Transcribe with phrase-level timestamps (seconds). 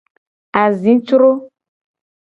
[0.61, 1.31] Azicro.